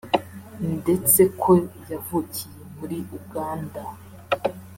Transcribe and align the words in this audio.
ndetse 0.77 1.21
ko 1.41 1.51
yavukiye 1.91 2.61
muri 2.77 2.97
Uganda 3.19 3.81